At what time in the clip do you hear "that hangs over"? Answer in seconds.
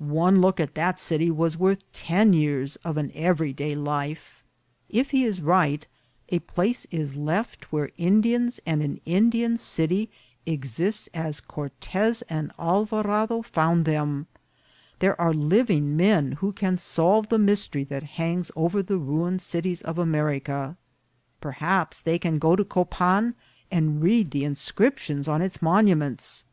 17.84-18.82